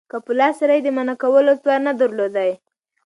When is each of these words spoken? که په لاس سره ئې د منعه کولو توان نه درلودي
که 0.09 0.17
په 0.25 0.31
لاس 0.39 0.53
سره 0.59 0.73
ئې 0.75 0.81
د 0.85 0.89
منعه 0.97 1.15
کولو 1.23 1.53
توان 1.61 1.81
نه 1.87 1.93
درلودي 2.01 2.51